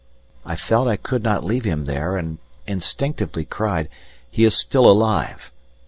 [0.43, 3.87] I felt I could not leave him there, and instinctively cried,
[4.31, 5.51] "He is still alive!"